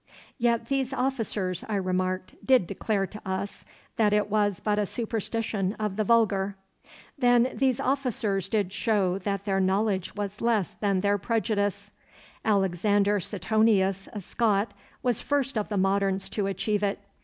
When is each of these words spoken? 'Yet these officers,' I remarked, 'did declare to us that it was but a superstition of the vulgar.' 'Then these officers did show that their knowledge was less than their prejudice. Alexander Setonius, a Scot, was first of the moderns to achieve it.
'Yet 0.39 0.65
these 0.69 0.93
officers,' 0.93 1.63
I 1.69 1.75
remarked, 1.75 2.33
'did 2.43 2.65
declare 2.65 3.05
to 3.05 3.21
us 3.23 3.63
that 3.97 4.13
it 4.13 4.31
was 4.31 4.59
but 4.59 4.79
a 4.79 4.85
superstition 4.87 5.73
of 5.73 5.95
the 5.95 6.03
vulgar.' 6.03 6.55
'Then 7.19 7.51
these 7.53 7.79
officers 7.79 8.49
did 8.49 8.73
show 8.73 9.19
that 9.19 9.45
their 9.45 9.59
knowledge 9.59 10.15
was 10.15 10.41
less 10.41 10.73
than 10.79 11.01
their 11.01 11.19
prejudice. 11.19 11.91
Alexander 12.43 13.19
Setonius, 13.19 14.09
a 14.11 14.21
Scot, 14.21 14.73
was 15.03 15.21
first 15.21 15.55
of 15.55 15.69
the 15.69 15.77
moderns 15.77 16.29
to 16.29 16.47
achieve 16.47 16.81
it. 16.81 16.97